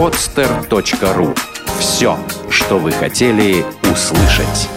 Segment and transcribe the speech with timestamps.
[0.00, 1.36] podster.ru
[1.78, 4.70] Все, что вы хотели услышать.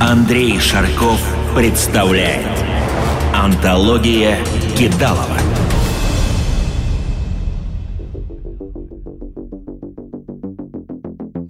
[0.00, 1.20] Андрей Шарков
[1.54, 2.46] представляет.
[3.34, 4.38] Антология
[4.78, 5.36] Кидалова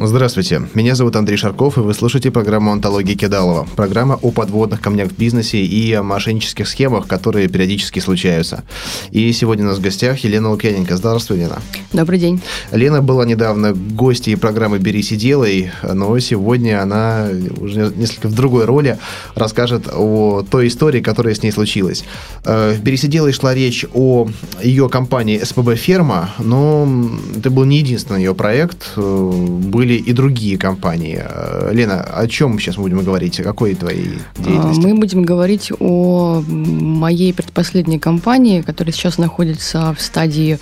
[0.04, 3.68] Здравствуйте, меня зовут Андрей Шарков, и вы слушаете программу «Антология Кидалова».
[3.76, 8.64] Программа о подводных камнях в бизнесе и о мошеннических схемах, которые периодически случаются.
[9.12, 10.96] И сегодня у нас в гостях Елена Лукьяненко.
[10.96, 11.60] Здравствуй, Лена.
[11.92, 12.40] Добрый день.
[12.72, 17.28] Лена была недавно гостьей программы «Берись и делай», но сегодня она
[17.60, 18.98] уже несколько в другой роли
[19.36, 22.02] расскажет о той истории, которая с ней случилась.
[22.44, 24.26] Э, в «Берись и делай» шла речь о
[24.60, 26.88] ее компании «СПБ Ферма», но
[27.36, 28.94] это был не единственный ее проект.
[28.96, 31.20] Э, были были и другие компании.
[31.22, 33.40] Э, Лена, о чем сейчас мы будем говорить?
[33.40, 34.86] О какой твоей деятельности?
[34.86, 40.58] Мы будем говорить о моей предпоследней компании, которая сейчас находится в стадии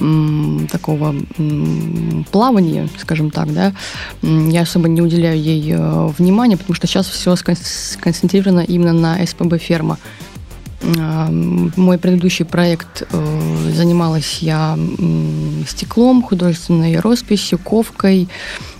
[0.00, 3.72] м, такого м, плавания, скажем так, да.
[4.22, 9.58] Я особо не уделяю ей э, внимания, потому что сейчас все сконцентрировано именно на СПБ
[9.58, 9.98] «Ферма».
[11.76, 14.76] Мой предыдущий проект э, занималась я
[15.68, 18.28] стеклом, художественной росписью, ковкой,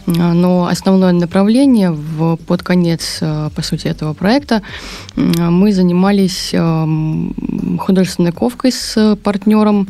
[0.06, 4.62] но основное направление в, под конец, э, по сути, этого проекта
[5.16, 6.54] мы занимались
[7.78, 9.88] художественной ковкой с партнером,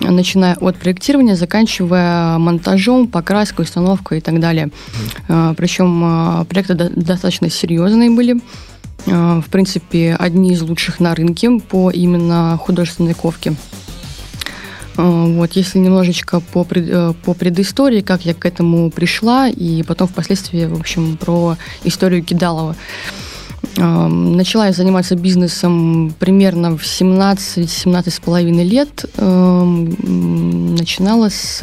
[0.00, 4.70] начиная от проектирования, заканчивая монтажом, покраской, установкой и так далее.
[5.26, 8.40] Причем проекты достаточно серьезные были.
[9.06, 13.54] В принципе, одни из лучших на рынке по именно художественной ковке.
[14.96, 20.08] Э, вот, если немножечко по, э, по предыстории, как я к этому пришла, и потом
[20.08, 22.76] впоследствии, в общем, про историю Кидалова.
[23.76, 29.04] Начала я заниматься бизнесом примерно в 17-17 с половиной лет.
[29.16, 31.62] Начинала с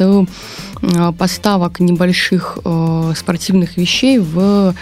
[0.82, 4.74] Э, поставок небольших э, спортивных вещей в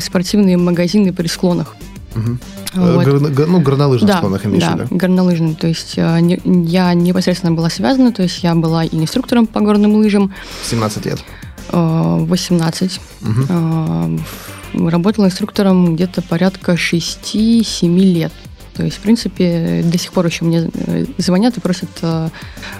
[0.00, 1.74] спортивные магазины при склонах.
[2.14, 2.38] Угу.
[2.74, 3.04] Вот.
[3.04, 5.58] Гор, ну, горнолыжных да, склонах имеешь да, горнолыжных.
[5.58, 9.94] То есть не, я непосредственно была связана, то есть я была и инструктором по горным
[9.94, 10.32] лыжам.
[10.64, 11.24] 17 лет?
[11.72, 13.00] 18.
[13.22, 14.88] Угу.
[14.88, 18.32] Работала инструктором где-то порядка 6-7 лет.
[18.80, 22.30] То есть, в принципе, до сих пор еще мне э, звонят и просят э,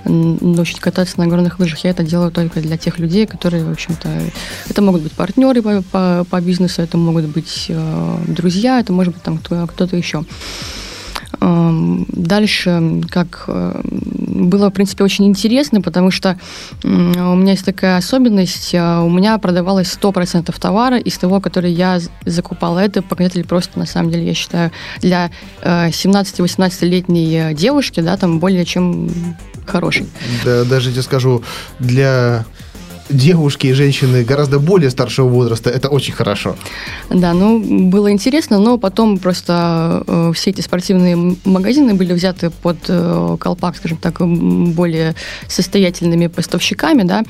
[0.06, 1.84] научить кататься на горных лыжах.
[1.84, 4.08] Я это делаю только для тех людей, которые, в общем-то,
[4.70, 9.12] это могут быть партнеры по, по, по бизнесу, это могут быть э, друзья, это может
[9.12, 10.24] быть там кто-то еще.
[12.08, 16.38] Дальше, как э, было, в принципе, очень интересно, потому что
[16.82, 21.98] у меня есть такая особенность, а, у меня продавалось 100% товара из того, который я
[22.24, 22.78] закупала.
[22.78, 25.30] Это показатель просто, на самом деле, я считаю, для
[25.62, 29.10] 17-18-летней э, девушки, да, там более чем
[29.66, 30.06] хороший.
[30.44, 31.42] Да, даже тебе скажу,
[31.78, 32.44] для
[33.10, 36.56] девушки и женщины гораздо более старшего возраста, это очень хорошо.
[37.10, 37.58] Да, ну,
[37.90, 43.76] было интересно, но потом просто э, все эти спортивные магазины были взяты под э, колпак,
[43.76, 45.14] скажем так, более
[45.48, 47.22] состоятельными поставщиками, да,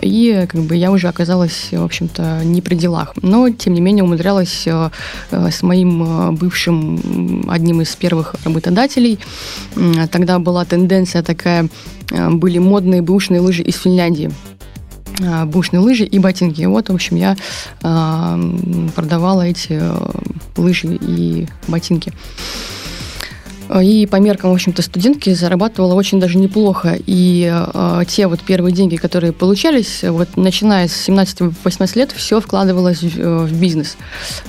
[0.00, 3.14] и как бы я уже оказалась, в общем-то, не при делах.
[3.22, 4.90] Но, тем не менее, умудрялась э,
[5.30, 9.18] э, с моим э, бывшим, одним из первых работодателей,
[10.10, 11.68] тогда была тенденция такая,
[12.10, 14.30] э, были модные бэушные лыжи из Финляндии.
[15.22, 16.60] А, бушные лыжи и ботинки.
[16.60, 17.36] И вот, в общем, я
[17.82, 20.10] э, продавала эти э,
[20.56, 22.12] лыжи и ботинки.
[23.82, 26.96] И по меркам, в общем-то, студентки зарабатывала очень даже неплохо.
[27.06, 33.02] И э, те вот первые деньги, которые получались, вот начиная с 17-18 лет, все вкладывалось
[33.02, 33.96] в, э, в бизнес.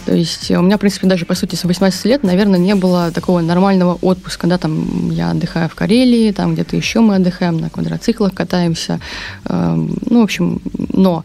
[0.05, 3.11] То есть у меня, в принципе, даже, по сути, с 18 лет, наверное, не было
[3.11, 4.45] такого нормального отпуска.
[4.45, 8.99] Да, там я отдыхаю в Карелии, там где-то еще мы отдыхаем, на квадроциклах катаемся.
[9.45, 10.61] Э, ну, в общем,
[10.93, 11.23] но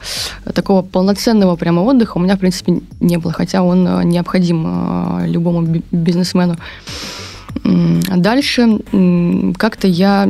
[0.54, 5.26] такого полноценного прямо отдыха у меня, в принципе, не было, хотя он э, необходим э,
[5.26, 6.56] любому бизнесмену.
[7.64, 8.80] А дальше
[9.56, 10.28] как-то я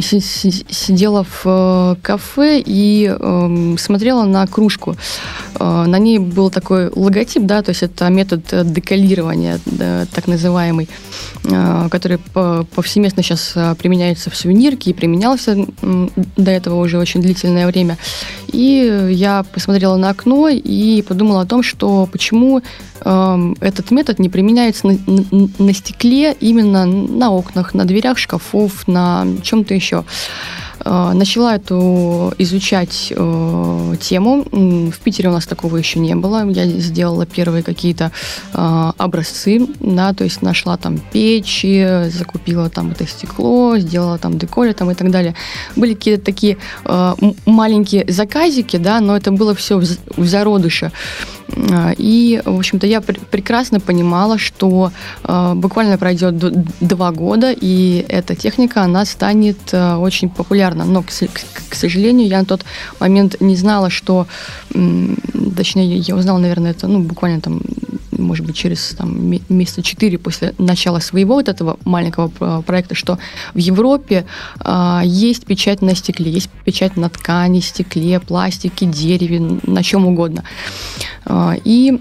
[0.00, 4.96] сидела в э, кафе и эм, смотрела на кружку.
[5.58, 9.60] Э, на ней был такой логотип, да, то есть это метод декалирования,
[10.14, 10.88] так называемый,
[11.44, 15.56] э, который повсеместно сейчас применяется в сувенирке и применялся
[16.36, 17.98] до этого уже очень длительное время.
[18.52, 22.62] И я посмотрела на окно и подумала о том, что почему
[23.04, 28.86] эм, этот метод не применяется на, на, на стекле именно на окнах, на дверях шкафов,
[28.86, 30.04] на чем-то еще.
[30.84, 34.44] Э, начала эту изучать э, тему.
[34.50, 36.48] В Питере у нас такого еще не было.
[36.50, 38.12] Я сделала первые какие-то
[38.54, 44.72] э, образцы, да, то есть нашла там печи, закупила там это стекло, сделала там деколи
[44.72, 45.34] там и так далее.
[45.76, 47.14] Были какие-то такие э,
[47.46, 49.84] маленькие заказики, да, но это было все в,
[50.16, 50.92] в зародыше.
[51.70, 54.92] А, и, в общем-то, я пр- прекрасно понимала, что
[55.24, 56.36] э, буквально пройдет
[56.80, 60.84] два года, и эта техника, она станет э, очень популярна.
[60.84, 62.64] Но, к, к, к сожалению, я на тот
[63.00, 64.26] момент не знала, что,
[64.74, 65.14] э,
[65.56, 67.60] точнее, я узнала, наверное, это, ну, буквально там
[68.20, 72.28] может быть, через там, месяца четыре после начала своего вот этого маленького
[72.62, 73.18] проекта, что
[73.54, 74.26] в Европе
[74.60, 80.44] э, есть печать на стекле, есть печать на ткани, стекле, пластике, дереве, на чем угодно.
[81.30, 82.00] Э, и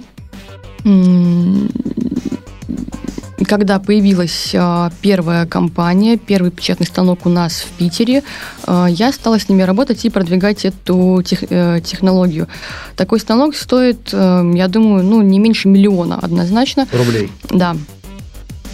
[3.47, 8.23] когда появилась а, первая компания, первый печатный станок у нас в Питере,
[8.65, 12.47] а, я стала с ними работать и продвигать эту тех, э, технологию.
[12.95, 16.87] Такой станок стоит, э, я думаю, ну, не меньше миллиона однозначно.
[16.91, 17.31] Рублей?
[17.49, 17.75] Да.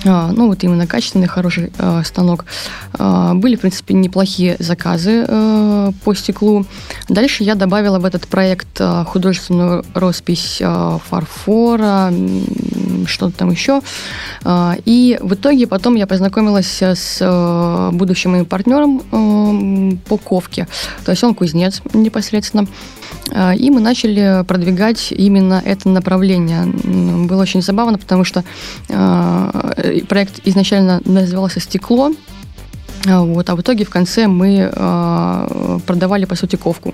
[0.06, 2.46] А, ну, вот именно качественный, хороший э, станок.
[2.98, 6.66] Э, были, в принципе, неплохие заказы э, по стеклу.
[7.10, 12.14] Дальше я добавила в этот проект э, художественную роспись э, фарфора,
[13.08, 13.82] что-то там еще.
[14.44, 20.68] Э, и в итоге потом я познакомилась с э, будущим моим партнером э, по ковке.
[21.04, 22.64] То есть он кузнец непосредственно.
[22.64, 26.66] Э, и мы начали продвигать именно это направление.
[27.26, 28.44] Было очень забавно, потому что
[28.88, 32.12] э, проект изначально назывался «Стекло»,
[33.08, 34.70] а, вот, а в итоге в конце мы
[35.86, 36.94] продавали, по сути, ковку.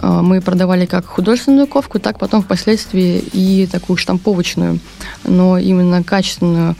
[0.00, 4.78] Мы продавали как художественную ковку, так потом впоследствии и такую штамповочную,
[5.24, 6.76] но именно качественную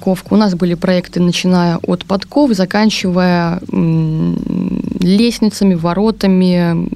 [0.00, 0.34] ковку.
[0.34, 3.60] У нас были проекты, начиная от подков, заканчивая
[5.04, 6.88] лестницами, воротами,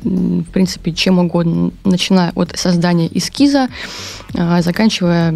[0.42, 3.68] в принципе, чем угодно, начиная от создания эскиза,
[4.34, 5.34] э, заканчивая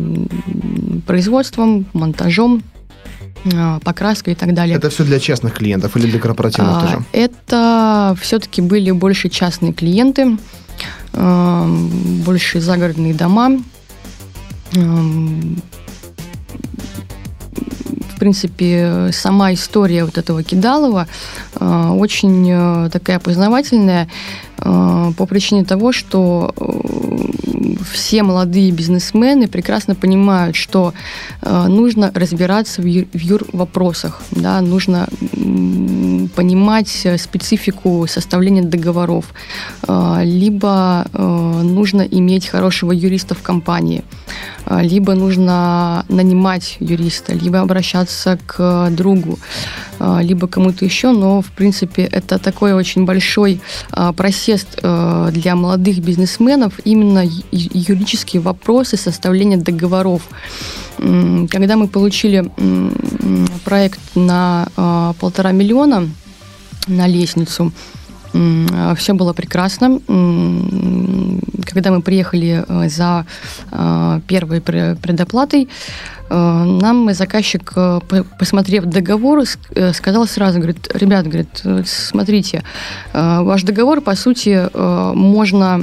[1.07, 2.63] производством, монтажом,
[3.45, 4.77] э, покраской и так далее.
[4.77, 7.05] Это все для частных клиентов или для корпоративных а, тоже?
[7.13, 10.39] Это все-таки были больше частные клиенты,
[11.13, 13.59] больше загородные дома.
[18.23, 21.09] Принципе, сама история вот этого Кидалова
[21.59, 24.07] очень такая познавательная
[24.59, 26.55] по причине того, что
[27.93, 30.95] все молодые бизнесмены прекрасно понимают, что
[31.41, 35.09] э, нужно разбираться в, в юр-вопросах, да, нужно
[36.29, 39.33] понимать специфику составления договоров,
[39.89, 44.05] э, либо э, нужно иметь хорошего юриста в компании,
[44.67, 49.39] э, либо нужно нанимать юриста, либо обращаться к другу,
[49.99, 53.61] э, либо кому-то еще, но, в принципе, это такой очень большой
[53.93, 60.23] э, просест э, для молодых бизнесменов именно юридические вопросы составления договоров.
[61.51, 62.45] Когда мы получили
[63.65, 64.69] проект на
[65.19, 66.09] полтора миллиона
[66.87, 67.73] на лестницу,
[68.97, 70.01] все было прекрасно.
[71.73, 73.27] Когда мы приехали э, за
[73.71, 75.69] а, первой предоплатой,
[76.31, 78.01] Э, нам заказчик, э,
[78.39, 79.43] посмотрев договор,
[79.75, 82.63] э, сказал сразу, говорит, ребят, говорит, смотрите,
[83.13, 84.69] ваш договор, по сути,
[85.15, 85.81] можно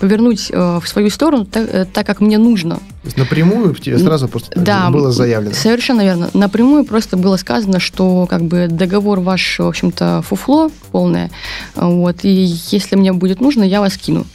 [0.00, 2.76] повернуть в свою сторону так, так как мне нужно.
[2.76, 5.54] То есть напрямую тебе сразу просто да, было заявлено?
[5.54, 6.30] совершенно верно.
[6.34, 11.30] Напрямую просто было сказано, что как бы договор ваш, в общем-то, фуфло полное,
[11.74, 12.28] вот, и
[12.70, 14.26] если мне будет нужно, я вас кину.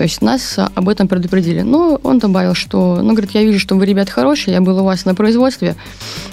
[0.00, 1.60] То есть нас об этом предупредили.
[1.60, 4.82] Но он добавил, что, ну, говорит, я вижу, что вы, ребят, хорошие, я был у
[4.82, 5.76] вас на производстве,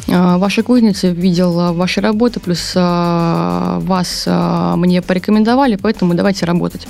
[0.10, 6.88] а, ваша кузница видел ваши работы, плюс а, вас а, мне порекомендовали, поэтому давайте работать.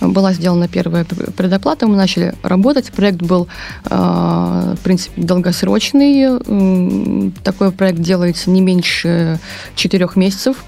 [0.00, 2.90] Была сделана первая предоплата, мы начали работать.
[2.90, 3.48] Проект был,
[3.84, 7.32] в принципе, долгосрочный.
[7.42, 9.40] Такой проект делается не меньше
[9.74, 10.64] четырех месяцев.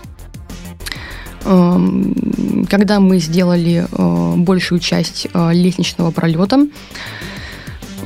[1.45, 6.67] Эм, когда мы сделали э, большую часть э, лестничного пролета,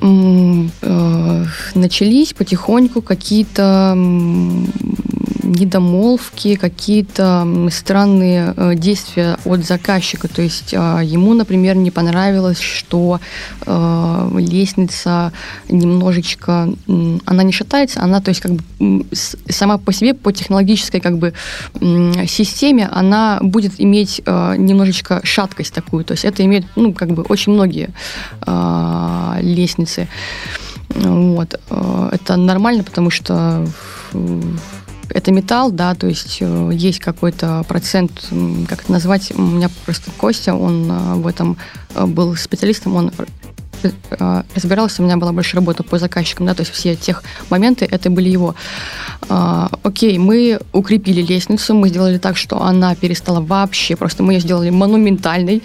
[0.00, 3.94] э, начались потихоньку какие-то
[5.44, 10.28] недомолвки, какие-то странные э, действия от заказчика.
[10.28, 13.20] То есть а, ему, например, не понравилось, что
[13.66, 15.32] э, лестница
[15.68, 16.68] немножечко,
[17.26, 19.06] она не шатается, она, то есть как бы
[19.48, 21.32] сама по себе, по технологической как бы
[22.26, 26.04] системе, она будет иметь э, немножечко шаткость такую.
[26.04, 27.90] То есть это имеет, ну, как бы очень многие
[28.42, 30.08] а, лестницы.
[30.88, 31.60] Вот.
[32.12, 33.66] Это нормально, потому что
[35.10, 38.10] это металл, да, то есть э, есть какой-то процент,
[38.68, 41.56] как это назвать, у меня просто Костя, он э, в этом
[41.94, 43.12] э, был специалистом, он
[44.54, 48.08] разбирался, у меня была больше работа по заказчикам, да, то есть все тех моменты, это
[48.08, 48.54] были его.
[49.28, 54.40] А, окей, мы укрепили лестницу, мы сделали так, что она перестала вообще, просто мы ее
[54.40, 55.62] сделали монументальной.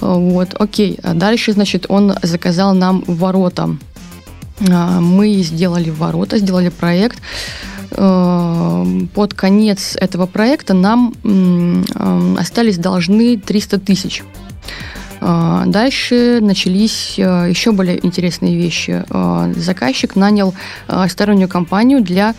[0.00, 1.00] Вот, окей.
[1.02, 3.76] А дальше, значит, он заказал нам ворота.
[4.70, 7.18] А, мы сделали ворота, сделали проект.
[7.92, 11.14] А, под конец этого проекта нам
[12.38, 14.22] остались должны 300 тысяч.
[15.20, 19.04] А, дальше начались а, еще более интересные вещи.
[19.10, 20.54] А, заказчик нанял
[21.08, 22.34] стороннюю компанию для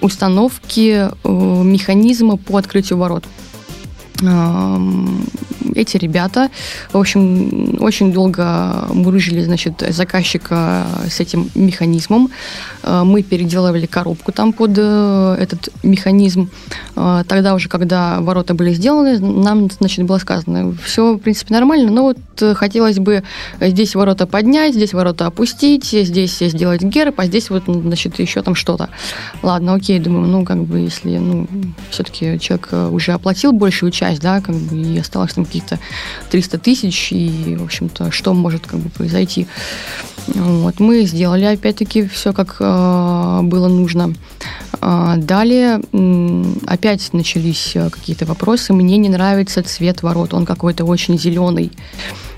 [0.00, 3.24] установки механизма по открытию ворот
[5.74, 6.50] эти ребята,
[6.92, 12.30] в общем, очень долго мурыжили, значит, заказчика с этим механизмом.
[12.82, 16.50] Э, мы переделывали коробку там под э, этот механизм.
[16.96, 21.90] Э, тогда уже, когда ворота были сделаны, нам, значит, было сказано, все, в принципе, нормально,
[21.90, 22.18] но вот
[22.56, 23.22] хотелось бы
[23.60, 28.54] здесь ворота поднять, здесь ворота опустить, здесь сделать герб, а здесь вот, значит, еще там
[28.54, 28.88] что-то.
[29.42, 31.46] Ладно, окей, думаю, ну, как бы, если, ну,
[31.90, 35.78] все-таки человек уже оплатил большую часть, да, как бы, и осталось там какие-то
[36.30, 39.46] 300 тысяч, и, в общем-то, что может как бы произойти.
[40.26, 44.14] Вот, мы сделали, опять-таки, все как э, было нужно.
[44.80, 48.72] Э, далее э, опять начались какие-то вопросы.
[48.72, 51.72] Мне не нравится цвет ворот, он какой-то очень зеленый.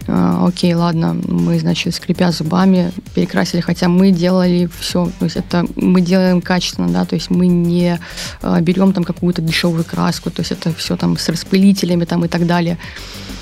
[0.09, 5.65] А, окей, ладно, мы, значит, скрипя зубами, перекрасили, хотя мы делали все, то есть это
[5.77, 8.01] мы делаем качественно, да, то есть мы не
[8.41, 12.29] а, берем там какую-то дешевую краску, то есть это все там с распылителями там и
[12.29, 12.79] так далее.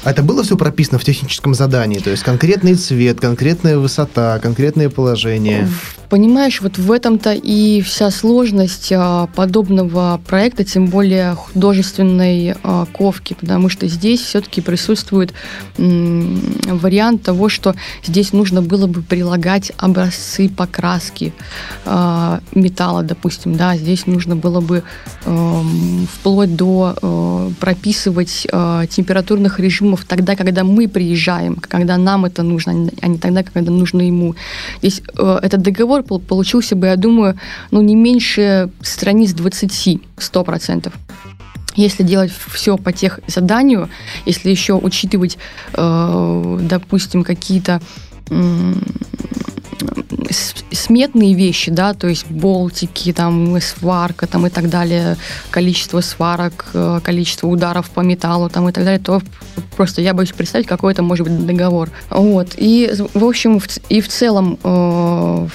[0.02, 1.98] А это было все прописано в техническом задании?
[1.98, 5.68] То есть конкретный цвет, конкретная высота, конкретное положение?
[6.08, 12.54] Понимаешь, вот в этом-то и вся сложность а, подобного проекта, тем более художественной
[12.92, 15.34] ковки, потому что здесь все-таки присутствует
[16.66, 21.33] вариант того, что здесь нужно было бы прилагать образцы покраски
[21.85, 24.83] а, металла, допустим, да, здесь нужно было бы
[25.25, 25.62] а,
[26.12, 32.90] вплоть до а, прописывать а, температурных режимов тогда, когда мы приезжаем, когда нам это нужно,
[33.02, 34.35] а не тогда, когда нужно ему.
[34.78, 37.38] Здесь а, этот договор получился бы, я думаю,
[37.71, 40.92] ну, не меньше страниц 20, 100%.
[41.76, 43.88] Если делать все по тех заданию,
[44.26, 45.38] если еще учитывать,
[45.74, 47.80] э, допустим, какие-то
[50.72, 55.16] сметные вещи, да, то есть болтики, там, сварка, там, и так далее,
[55.50, 59.20] количество сварок, э, количество ударов по металлу, там, и так далее, то
[59.76, 61.90] просто я боюсь представить, какой это может быть договор.
[62.10, 62.49] Вот.
[62.56, 65.49] И, в общем, и в целом э,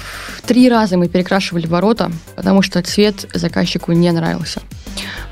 [0.46, 4.60] три раза мы перекрашивали ворота, потому что цвет заказчику не нравился.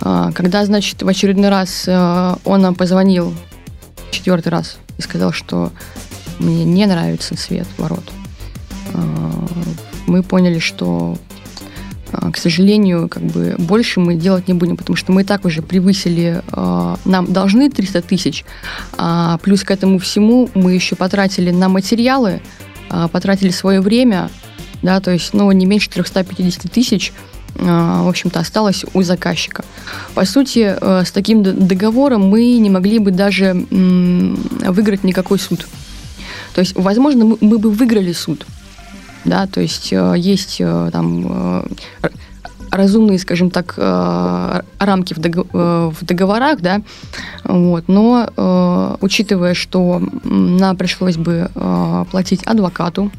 [0.00, 3.34] Э, когда, значит, в очередной раз э, он нам позвонил,
[4.10, 5.72] четвертый раз, и сказал, что
[6.38, 8.04] мне не нравится цвет ворот.
[10.06, 11.16] Мы поняли, что,
[12.12, 15.44] а, к сожалению, как бы больше мы делать не будем, потому что мы и так
[15.44, 18.44] уже превысили, а, нам должны 300 тысяч,
[18.98, 22.40] а плюс к этому всему мы еще потратили на материалы,
[23.12, 24.30] потратили свое время,
[24.82, 27.12] да, то есть, ну, не меньше 350 тысяч,
[27.54, 29.64] в общем-то, осталось у заказчика.
[30.14, 35.66] По сути, с таким договором мы не могли бы даже выиграть никакой суд.
[36.54, 38.44] То есть, возможно, мы бы выиграли суд,
[39.24, 41.62] да, то есть э, есть э, там
[42.02, 42.08] э,
[42.70, 46.82] разумные, скажем так, рамки в договорах, да,
[47.44, 51.48] вот, но учитывая, что нам пришлось бы
[52.10, 53.12] платить адвокату,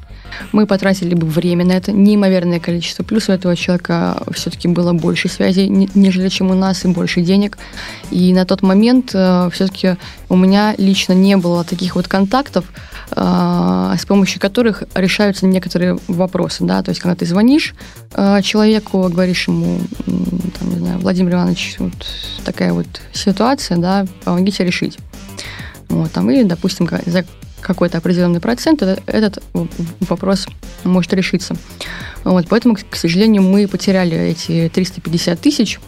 [0.51, 3.03] мы потратили бы время на это, неимоверное количество.
[3.03, 7.57] Плюс у этого человека все-таки было больше связей, нежели чем у нас, и больше денег.
[8.11, 9.97] И на тот момент все-таки
[10.29, 12.65] у меня лично не было таких вот контактов,
[13.11, 17.75] а, с помощью которых решаются некоторые вопросы, да, то есть когда ты звонишь
[18.13, 21.93] а, человеку, говоришь ему, там, не знаю, Владимир Иванович, вот
[22.43, 24.97] такая вот ситуация, да, помогите решить.
[25.87, 26.87] Вот, там, и, допустим,
[27.65, 29.43] какой-то определенный процент этот
[30.01, 30.47] вопрос
[30.83, 31.55] может решиться.
[32.23, 35.79] Вот, поэтому, к сожалению, мы потеряли эти 350 тысяч,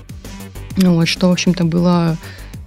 [0.77, 2.17] вот, что, в общем-то, было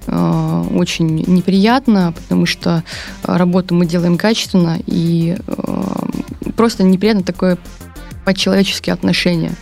[0.06, 2.82] Э, очень неприятно, потому что
[3.22, 7.58] работу мы делаем качественно, и э, просто неприятно такое
[8.24, 9.52] по-человечески отношение.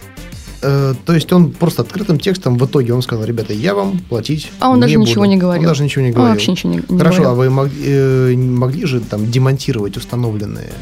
[0.61, 4.50] Э, то есть он просто открытым текстом в итоге он сказал, ребята, я вам платить
[4.61, 5.09] А он не даже буду.
[5.09, 5.62] ничего не говорил.
[5.62, 6.31] Он даже ничего не говорил.
[6.31, 7.31] Он вообще ничего не, не Хорошо, говорил.
[7.31, 10.73] а вы могли, э, могли же там демонтировать установленные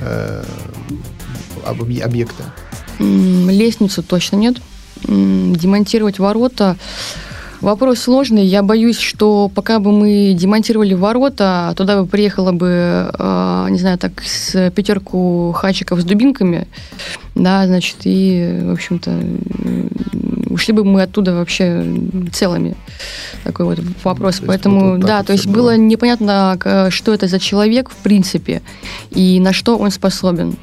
[0.00, 0.44] э,
[1.64, 2.44] объекты?
[2.98, 4.56] Лестницу точно нет.
[5.06, 6.76] демонтировать ворота
[7.64, 8.44] Вопрос сложный.
[8.44, 13.96] Я боюсь, что пока бы мы демонтировали ворота, туда бы приехала бы, э, не знаю,
[13.96, 16.68] так, с пятерку хачиков с дубинками,
[17.34, 19.20] да, значит, и, в общем-то,
[20.50, 21.84] ушли бы мы оттуда вообще
[22.32, 22.76] целыми.
[23.42, 24.36] Такой вот вопрос.
[24.38, 25.54] То Поэтому, вот да, то есть было.
[25.54, 26.56] было непонятно,
[26.90, 28.62] что это за человек, в принципе,
[29.10, 30.56] и на что он способен.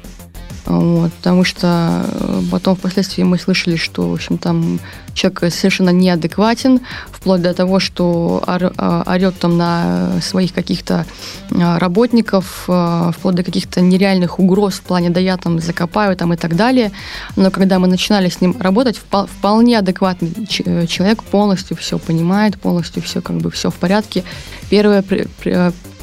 [0.64, 4.78] Вот, потому что э, потом впоследствии мы слышали, что, в общем, там
[5.12, 11.04] человек совершенно неадекватен, вплоть до того, что орет там на своих каких-то
[11.50, 16.36] а, работников, вплоть до каких-то нереальных угроз в плане «да я там закопаю» там и
[16.36, 16.92] так далее.
[17.36, 20.32] Но когда мы начинали с ним работать, вполне адекватный
[20.64, 24.24] э, человек полностью все понимает, полностью все как бы все в порядке.
[24.70, 25.02] Первое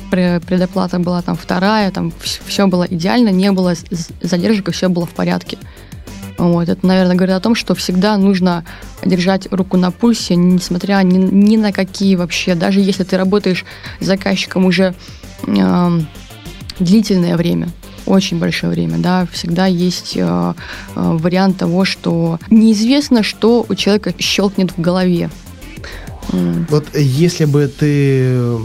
[0.10, 2.12] предоплата была там вторая, там
[2.46, 3.74] все было идеально, не было
[4.22, 5.58] задержек, все было в порядке.
[6.40, 8.64] Вот, это, наверное, говорит о том, что всегда нужно
[9.04, 13.66] держать руку на пульсе, несмотря ни, ни на какие вообще, даже если ты работаешь
[14.00, 14.96] с заказчиком уже
[15.46, 16.00] э,
[16.80, 17.68] длительное время,
[18.06, 20.54] очень большое время, да, всегда есть э, э,
[20.96, 25.30] вариант того, что неизвестно, что у человека щелкнет в голове.
[26.70, 28.58] Вот если бы ты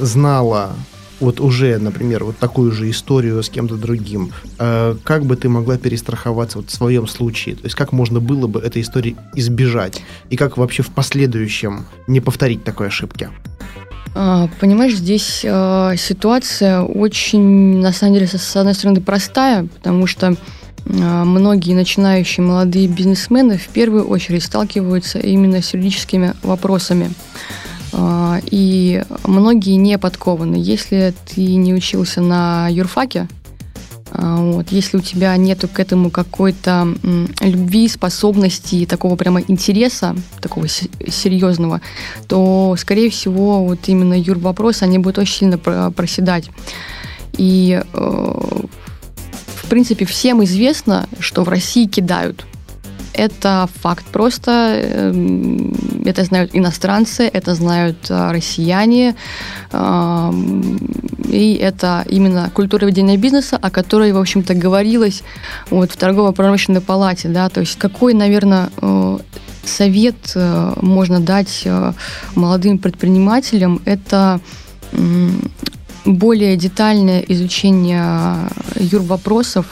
[0.00, 0.76] знала
[1.20, 5.76] вот уже, например, вот такую же историю с кем-то другим, э, как бы ты могла
[5.78, 7.56] перестраховаться вот в своем случае?
[7.56, 10.02] То есть как можно было бы этой истории избежать?
[10.30, 13.30] И как вообще в последующем не повторить такой ошибки?
[14.14, 20.36] А, понимаешь, здесь э, ситуация очень, на самом деле, с одной стороны, простая, потому что
[20.86, 27.10] а, многие начинающие молодые бизнесмены в первую очередь сталкиваются именно с юридическими вопросами.
[28.00, 30.56] А, и многие не подкованы.
[30.56, 33.28] Если ты не учился на юрфаке,
[34.12, 36.94] а, вот, если у тебя нету к этому какой-то
[37.40, 41.80] любви, способности, такого прямо интереса, такого серьезного,
[42.28, 46.50] то, скорее всего, вот именно юр вопросы, они будут очень сильно проседать.
[47.36, 48.62] И э,
[49.56, 52.46] в принципе, всем известно, что в России кидают.
[53.18, 54.80] Это факт просто.
[54.80, 59.16] Эм, это знают иностранцы, это знают а, россияне.
[61.28, 65.22] И это именно культура ведения бизнеса, о которой, в общем-то, говорилось
[65.70, 67.28] вот в торгово-промышленной палате.
[67.28, 67.48] Да?
[67.48, 69.18] То есть какой, наверное, э,
[69.64, 71.92] совет э, можно дать э,
[72.34, 74.40] молодым предпринимателям, это
[76.06, 78.36] более детальное изучение
[78.76, 79.66] юрвопросов,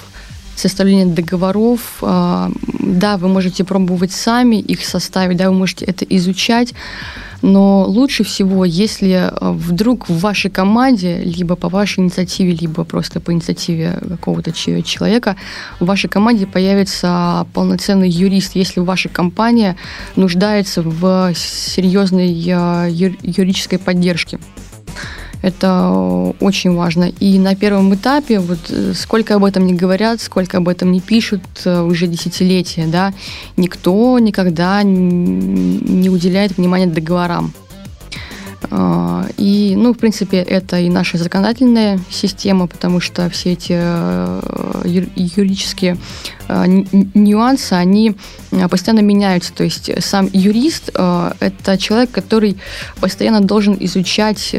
[0.56, 1.98] составление договоров.
[2.02, 6.74] А, да, вы можете пробовать сами их составить, да, вы можете это изучать,
[7.42, 13.20] но лучше всего, если а, вдруг в вашей команде, либо по вашей инициативе, либо просто
[13.20, 15.36] по инициативе какого-то человека,
[15.80, 19.76] в вашей команде появится полноценный юрист, если ваша компания
[20.16, 24.38] нуждается в серьезной а, юридической поддержке.
[25.46, 27.04] Это очень важно.
[27.04, 31.00] И на первом этапе, вот э, сколько об этом не говорят, сколько об этом не
[31.00, 33.14] пишут э, уже десятилетия, да,
[33.56, 37.52] никто никогда не уделяет внимания договорам.
[38.70, 44.40] А, и, ну, в принципе, это и наша законодательная система, потому что все эти э,
[44.84, 45.98] юридические
[46.48, 46.64] э,
[47.14, 48.16] нюансы, они
[48.50, 49.52] э, постоянно меняются.
[49.52, 52.56] То есть сам юрист– это человек, который
[53.00, 54.54] постоянно должен изучать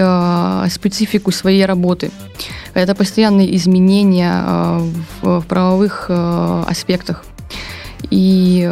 [0.72, 2.12] специфику своей работы.
[2.74, 4.82] Это постоянные изменения
[5.22, 7.26] в правовых аспектах.
[8.10, 8.72] И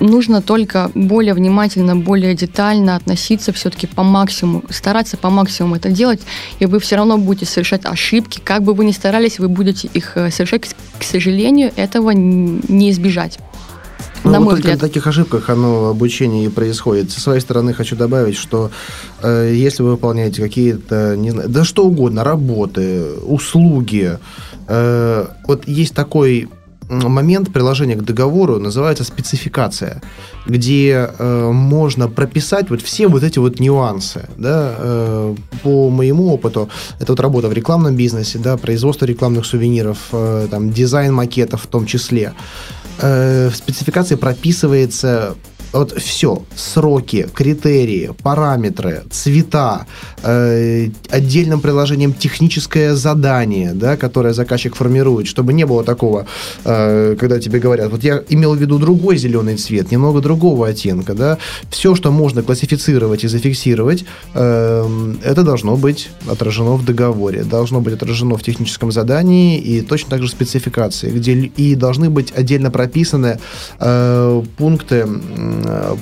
[0.00, 6.20] нужно только более внимательно, более детально относиться все-таки по максимуму, стараться по максимуму это делать,
[6.58, 8.40] и вы все равно будете совершать ошибки.
[8.42, 10.74] Как бы вы ни старались, вы будете их э, совершать.
[10.98, 13.38] К сожалению, этого не избежать.
[14.24, 14.82] Ну, на вот только взгляд.
[14.82, 17.10] на таких ошибках оно обучение и происходит.
[17.10, 18.70] Со своей стороны хочу добавить, что
[19.22, 24.18] э, если вы выполняете какие-то, не знаю, да что угодно, работы, услуги,
[24.66, 26.48] э, вот есть такой
[26.88, 30.02] момент приложения к договору называется спецификация,
[30.46, 34.28] где э, можно прописать вот все вот эти вот нюансы.
[34.36, 39.98] Да, э, по моему опыту, это вот работа в рекламном бизнесе, да, производство рекламных сувениров,
[40.12, 42.32] э, там, дизайн макетов в том числе.
[43.00, 45.36] Э, в спецификации прописывается
[45.72, 49.86] вот все, сроки, критерии, параметры, цвета,
[50.22, 56.26] э, отдельным приложением техническое задание, да, которое заказчик формирует, чтобы не было такого,
[56.64, 61.14] э, когда тебе говорят, вот я имел в виду другой зеленый цвет, немного другого оттенка,
[61.14, 61.38] да,
[61.70, 64.04] все, что можно классифицировать и зафиксировать,
[64.34, 70.10] э, это должно быть отражено в договоре, должно быть отражено в техническом задании и точно
[70.10, 73.38] так же спецификации, где и должны быть отдельно прописаны
[73.80, 75.06] э, пункты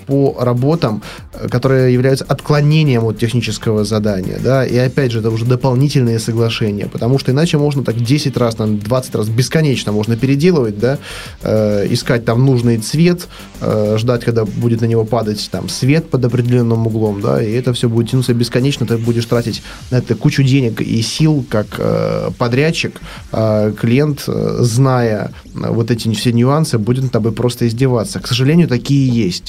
[0.07, 1.03] по работам,
[1.51, 7.19] которые являются отклонением от технического задания, да, и опять же, это уже дополнительные соглашения, потому
[7.19, 10.99] что иначе можно так 10 раз, там, 20 раз бесконечно можно переделывать, да,
[11.43, 13.29] э, искать там нужный цвет,
[13.61, 17.73] э, ждать, когда будет на него падать там свет под определенным углом, да, и это
[17.73, 22.31] все будет тянуться бесконечно, ты будешь тратить на это кучу денег и сил, как э,
[22.39, 23.01] подрядчик,
[23.33, 28.21] э, клиент, э, зная вот эти все нюансы, будет над тобой просто издеваться.
[28.21, 29.46] К сожалению, такие есть.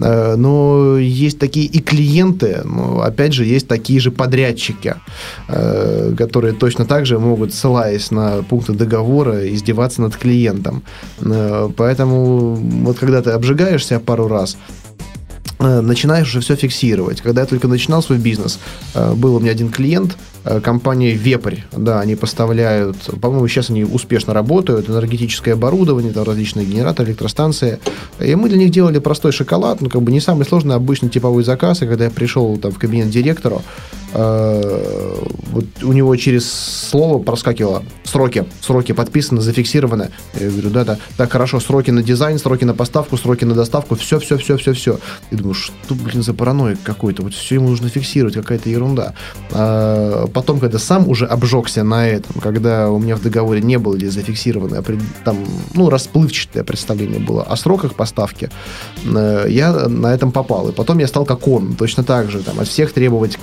[0.00, 4.94] Э, но есть такие и клиенты, но опять же, есть такие же подрядчики,
[5.48, 10.82] э, которые точно так же могут, ссылаясь на пункты договора, издеваться над клиентом.
[11.20, 14.56] Э, поэтому вот когда ты обжигаешься пару раз,
[15.58, 17.20] начинаешь уже все фиксировать.
[17.20, 18.58] Когда я только начинал свой бизнес,
[18.94, 20.16] был у меня один клиент,
[20.48, 26.64] Э, компания Вепрь, да, они поставляют, по-моему, сейчас они успешно работают, энергетическое оборудование, там различные
[26.64, 27.80] генераторы, электростанции.
[28.20, 31.42] И мы для них делали простой шоколад, ну, как бы не самый сложный, обычный типовой
[31.42, 31.82] заказ.
[31.82, 33.62] И когда я пришел там в кабинет директору,
[34.14, 40.10] э, вот у него через слово проскакивало сроки, сроки подписаны, зафиксированы.
[40.38, 43.94] Я говорю, да, да, так хорошо, сроки на дизайн, сроки на поставку, сроки на доставку,
[43.94, 44.98] все, все, все, все, все.
[45.30, 49.14] И думаю, что, блин, за параноик какой-то, вот все ему нужно фиксировать, какая-то ерунда.
[49.52, 53.96] А, потом, когда сам уже обжегся на этом, когда у меня в договоре не было
[53.96, 54.82] или зафиксировано,
[55.24, 58.50] там, ну, расплывчатое представление было о сроках поставки,
[59.04, 60.68] э, я на этом попал.
[60.68, 63.36] И потом я стал как он, точно так же, там, от всех требовать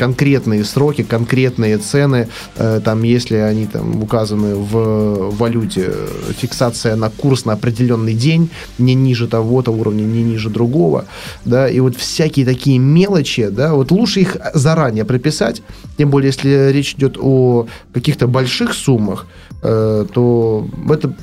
[0.54, 5.92] конкретные сроки, конкретные цены, э, там, если они там указаны в валюте,
[6.38, 11.06] фиксация на курс на определенный день, не ниже того-то уровня, не ниже другого,
[11.46, 15.62] да, и вот всякие такие мелочи, да, вот лучше их заранее прописать,
[15.98, 21.16] тем более, если речь идет о каких-то больших суммах, э, то это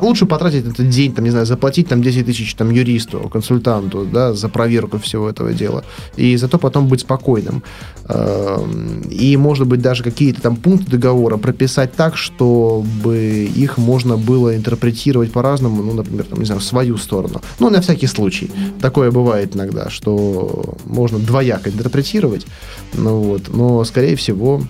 [0.00, 4.34] лучше потратить этот день, там, не знаю, заплатить там 10 тысяч там, юристу, консультанту, да,
[4.34, 5.84] за проверку всего этого дела,
[6.16, 7.62] и зато потом быть спокойным.
[8.08, 8.58] Э,
[9.08, 15.32] и, может быть, даже какие-то там пункты договора прописать так, чтобы их можно было интерпретировать
[15.32, 17.40] по-разному, ну, например, там, не знаю, в свою сторону.
[17.60, 18.50] Ну, на всякий случай.
[18.80, 22.46] Такое бывает иногда, что можно двояко интерпретировать,
[22.94, 24.62] ну, вот, но, скорее всего,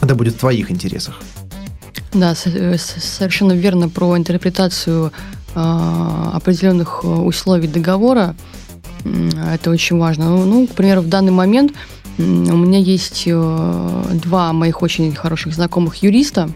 [0.00, 1.20] это будет в твоих интересах.
[2.12, 5.12] Да, э, совершенно верно про интерпретацию
[5.54, 8.34] а, определенных э, условий договора.
[9.04, 10.30] Это очень важно.
[10.30, 11.72] Ну, ну, к примеру, в данный момент
[12.18, 16.50] у меня есть э, два моих очень хороших знакомых юриста,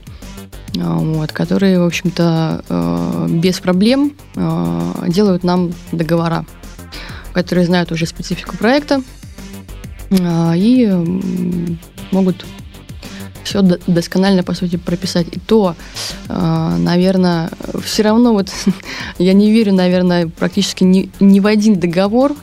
[0.75, 4.15] вот, которые, в общем-то, без проблем
[5.07, 6.47] делают нам договора,
[7.35, 9.03] которые знают уже специфику проекта
[10.11, 10.91] и
[12.11, 12.47] могут
[13.45, 15.27] все досконально, по сути, прописать.
[15.33, 15.77] И то,
[16.29, 17.51] а, наверное,
[17.85, 18.51] все равно вот
[19.19, 22.35] я не верю, наверное, практически ни, ни в один договор,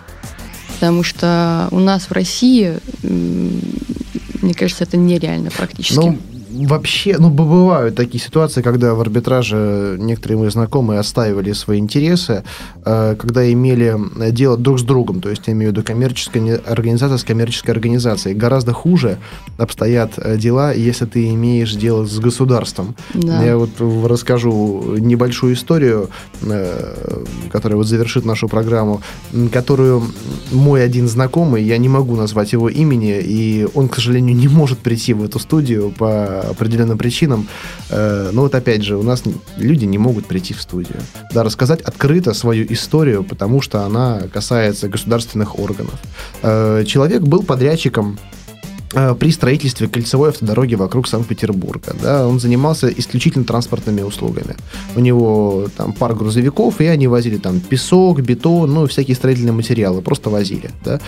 [0.73, 5.99] потому что у нас в России, мне кажется, это нереально практически.
[5.99, 12.43] Ну, вообще, ну, бывают такие ситуации, когда в арбитраже некоторые мои знакомые отстаивали свои интересы,
[12.85, 13.97] э, когда имели
[14.31, 18.35] дело друг с другом, то есть я имею в виду коммерческая организация с коммерческой организацией.
[18.35, 19.17] Гораздо хуже
[19.57, 22.95] обстоят э, дела, если ты имеешь дело с государством.
[23.13, 23.43] Да.
[23.43, 23.69] Я вот
[24.05, 26.09] расскажу небольшую историю,
[26.41, 29.01] э, которая вот завершит нашу программу,
[29.51, 30.03] которую
[30.51, 34.79] мой один знакомый, я не могу назвать его имени, и он, к сожалению, не может
[34.79, 37.47] прийти в эту студию по определенным причинам.
[37.89, 39.23] Э, но вот опять же, у нас
[39.57, 40.97] люди не могут прийти в студию.
[41.33, 45.95] Да, рассказать открыто свою историю, потому что она касается государственных органов.
[46.41, 48.17] Э, человек был подрядчиком
[48.89, 51.95] при строительстве кольцевой автодороги вокруг Санкт-Петербурга.
[52.01, 54.55] Да, он занимался исключительно транспортными услугами.
[54.95, 60.01] У него там пара грузовиков, и они возили там песок, бетон, ну, всякие строительные материалы,
[60.01, 60.71] просто возили.
[60.83, 60.99] Да.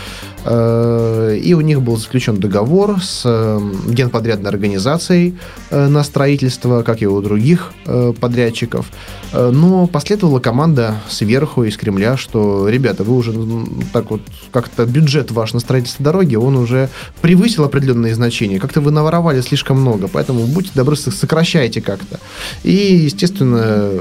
[0.45, 5.35] Э, и у них был заключен договор с эм, генподрядной организацией
[5.69, 7.73] э, на строительство, как и у других
[8.19, 8.85] подрядчиков.
[9.33, 13.33] Но последовала команда сверху из Кремля, что, ребята, вы уже
[13.93, 16.89] так вот как-то бюджет ваш на строительство дороги, он уже
[17.21, 18.59] превысил определенные значения.
[18.59, 22.19] Как-то вы наворовали слишком много, поэтому будьте добры, сокращайте как-то.
[22.63, 23.91] И, естественно,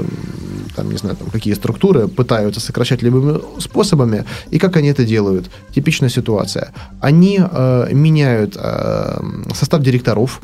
[0.75, 5.49] там, не знаю, там, какие структуры пытаются сокращать любыми способами, и как они это делают.
[5.75, 6.73] Типичная ситуация.
[6.99, 9.21] Они э, меняют э,
[9.53, 10.41] состав директоров,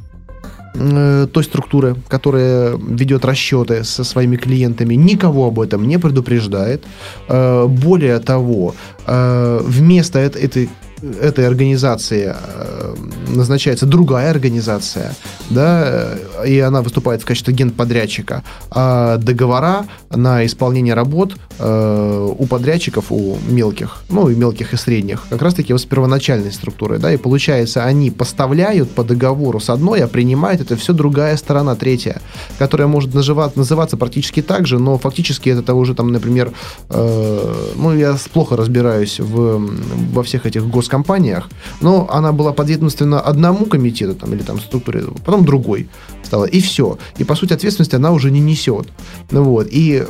[0.75, 6.83] э, той структуры, которая ведет расчеты со своими клиентами, никого об этом не предупреждает.
[7.29, 10.69] Э, более того, э, вместо этой
[11.01, 12.95] этой организации э,
[13.27, 15.15] назначается другая организация,
[15.49, 16.09] да,
[16.45, 23.37] и она выступает в качестве генподрядчика, а договора на исполнение работ э, у подрядчиков, у
[23.47, 27.83] мелких, ну и мелких и средних, как раз-таки вот с первоначальной структурой, да, и получается,
[27.83, 32.21] они поставляют по договору с одной, а принимает это все другая сторона, третья,
[32.57, 36.51] которая может называться, практически так же, но фактически это уже там, например,
[36.89, 39.69] э, ну я плохо разбираюсь в,
[40.13, 41.49] во всех этих гос компаниях,
[41.81, 45.87] но она была подведомственна одному комитету там, или там структуре, потом другой
[46.23, 46.97] стала, и все.
[47.17, 48.87] И, по сути, ответственности она уже не несет.
[49.31, 49.67] Ну, вот.
[49.71, 50.03] И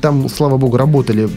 [0.00, 1.28] там, слава богу, работали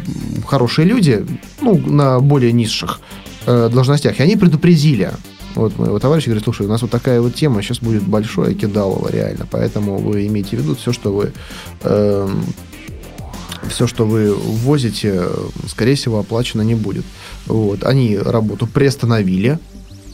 [0.47, 1.25] хорошие люди,
[1.62, 2.99] ну, на более низших
[3.45, 5.12] э, должностях, и они предупредили
[5.55, 9.09] вот моего товарища говорит, слушай, у нас вот такая вот тема, сейчас будет большое кидалово
[9.12, 11.31] реально, поэтому вы имейте в виду все, что вы
[11.81, 12.29] э,
[13.69, 15.23] все, что вы возите,
[15.67, 17.06] скорее всего, оплачено не будет.
[17.45, 17.84] Вот.
[17.84, 19.60] Они работу приостановили,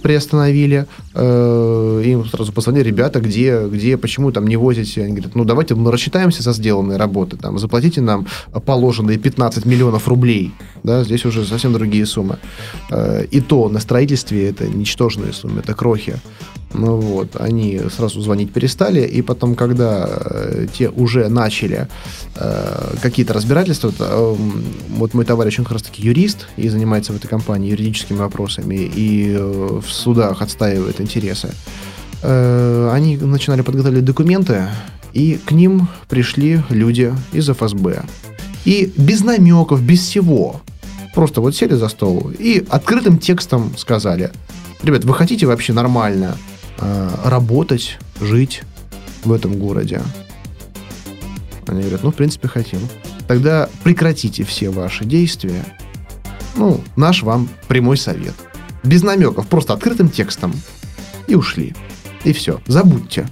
[0.01, 0.87] приостановили.
[1.21, 5.03] Э, им сразу позвонили, ребята, где, где, почему там не возите?
[5.03, 8.25] Они говорят, ну давайте мы рассчитаемся за сделанные работы, там, заплатите нам
[8.65, 10.53] положенные 15 миллионов рублей.
[10.83, 12.37] Да, здесь уже совсем другие суммы.
[12.89, 16.15] Э, и то на строительстве это ничтожные суммы, это крохи.
[16.73, 21.87] Ну вот, они сразу звонить перестали, и потом, когда э, те уже начали
[22.35, 24.35] э, какие-то разбирательства, то, э,
[24.89, 28.75] вот мой товарищ, он как раз таки юрист и занимается в этой компании юридическими вопросами,
[28.75, 31.49] и э, в судах отстаивает интересы,
[32.21, 34.67] э, они начинали подготовить документы,
[35.13, 38.03] и к ним пришли люди из ФСБ.
[38.65, 40.61] И без намеков, без всего,
[41.15, 44.31] просто вот сели за стол и открытым текстом сказали,
[44.83, 46.37] ребят, вы хотите вообще нормально
[46.81, 48.61] Э, работать, жить
[49.23, 50.01] в этом городе?
[51.67, 52.79] Они говорят, ну, в принципе, хотим.
[53.27, 55.63] Тогда прекратите все ваши действия.
[56.55, 58.33] Ну, наш вам прямой совет.
[58.83, 60.53] Без намеков, просто открытым текстом.
[61.29, 61.75] И ушли.
[62.23, 62.59] И все.
[62.67, 63.27] Забудьте.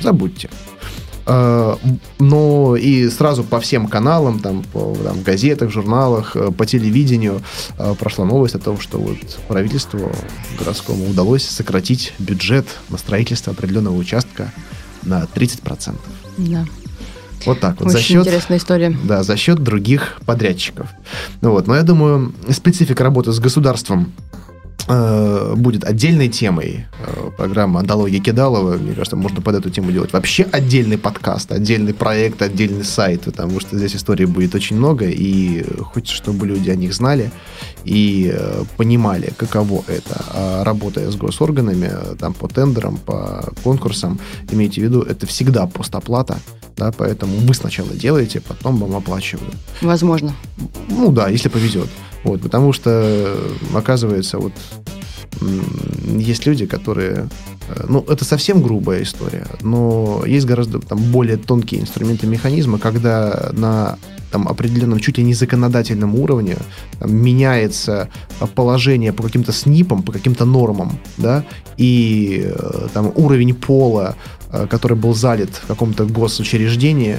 [0.00, 0.50] Забудьте.
[1.26, 1.76] Э,
[2.18, 7.42] но и сразу по всем каналам, там, по там, газетах, журналах, э, по телевидению
[7.78, 10.12] э, прошла новость о том, что вот правительству
[10.58, 14.52] городскому удалось сократить бюджет на строительство определенного участка
[15.02, 15.96] на 30%.
[16.38, 16.64] Да.
[17.44, 17.88] Вот так вот.
[17.88, 18.96] Очень за счет, интересная история.
[19.04, 20.88] Да, за счет других подрядчиков.
[21.40, 24.12] Ну вот, но я думаю, специфика работы с государством
[24.88, 28.76] Э, будет отдельной темой э, программа «Антология Кидалова».
[28.76, 33.58] Мне кажется, можно под эту тему делать вообще отдельный подкаст, отдельный проект, отдельный сайт, потому
[33.58, 37.32] что здесь истории будет очень много, и хочется, чтобы люди о них знали
[37.84, 40.24] и э, понимали, каково это.
[40.32, 44.20] А работая с госорганами, там, по тендерам, по конкурсам,
[44.52, 46.38] имейте в виду, это всегда постоплата,
[46.76, 49.54] да, поэтому вы сначала делаете, потом вам оплачивают.
[49.80, 50.34] Возможно.
[50.88, 51.88] Ну да, если повезет.
[52.24, 53.38] Вот, потому что,
[53.74, 54.52] оказывается, вот
[56.18, 57.28] есть люди, которые...
[57.68, 63.50] Э, ну, это совсем грубая история, но есть гораздо там, более тонкие инструменты механизма, когда
[63.52, 63.98] на
[64.30, 66.56] там, определенном чуть ли не законодательном уровне
[66.98, 68.08] там, меняется
[68.54, 71.44] положение по каким-то снипам, по каким-то нормам, да,
[71.76, 77.18] и э, там уровень пола, э, который был залит в каком-то госучреждении,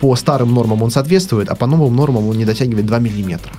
[0.00, 3.52] по старым нормам он соответствует, а по новым нормам он не дотягивает 2 миллиметра.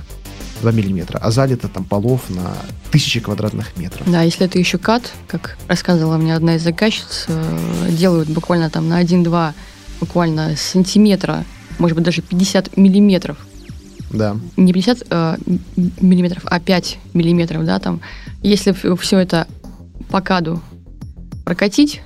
[0.61, 2.53] 2 миллиметра, а залито там полов на
[2.91, 4.09] тысячи квадратных метров.
[4.09, 8.89] Да, если это еще кат, как рассказывала мне одна из заказчиц, э, делают буквально там
[8.89, 9.53] на 1-2
[9.99, 11.45] буквально сантиметра,
[11.77, 13.37] может быть даже 50 миллиметров.
[14.11, 14.37] Да.
[14.57, 15.37] Не 50 э,
[16.01, 18.01] миллиметров, а 5 миллиметров, да, там.
[18.41, 19.47] Если все это
[20.09, 20.61] по каду
[21.49, 22.03] прокатить,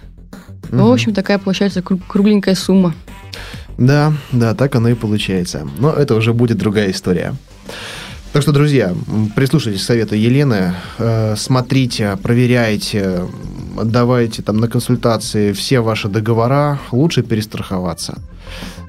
[0.70, 0.78] угу.
[0.78, 2.96] ну, в общем, такая получается кругленькая сумма.
[3.78, 5.68] Да, да, так оно и получается.
[5.80, 7.36] Но это уже будет другая история.
[8.32, 8.96] Так что, друзья,
[9.36, 13.26] прислушайтесь к совету Елены, э, смотрите, проверяйте,
[13.84, 18.20] давайте там на консультации все ваши договора, лучше перестраховаться.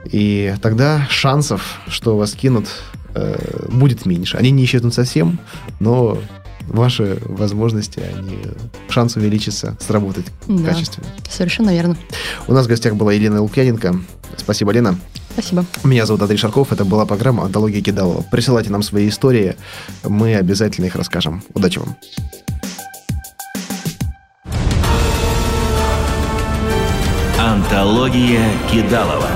[0.04, 2.68] И тогда шансов, что вас кинут,
[3.14, 4.36] э, будет меньше.
[4.36, 5.40] Они не исчезнут совсем,
[5.80, 6.16] но
[6.68, 8.38] ваши возможности, они,
[8.88, 11.06] шанс увеличится, сработать да, качественно.
[11.28, 11.96] Совершенно верно.
[12.46, 13.96] У нас в гостях была Елена Лукьяненко.
[14.36, 14.98] Спасибо, Лена.
[15.32, 15.64] Спасибо.
[15.82, 16.72] Меня зовут Андрей Шарков.
[16.72, 18.22] Это была программа «Антология Кидалова».
[18.30, 19.56] Присылайте нам свои истории.
[20.04, 21.42] Мы обязательно их расскажем.
[21.54, 21.96] Удачи вам.
[27.38, 29.30] Антология Антология Кидалова.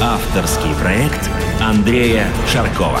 [0.00, 1.28] Авторский проект
[1.60, 3.00] Андрея Шаркова.